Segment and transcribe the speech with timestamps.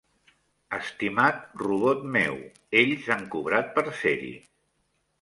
[0.77, 2.41] Estimat robot meu,
[2.83, 4.37] ells han cobrat per ser-hi.